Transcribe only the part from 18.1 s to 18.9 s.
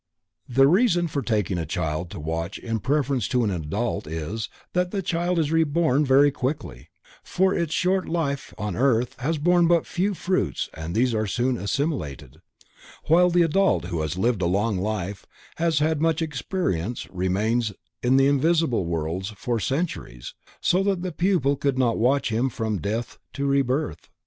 the invisible